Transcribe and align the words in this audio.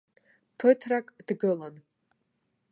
Ԥыҭрак 0.57 1.07
дгылан. 1.27 1.75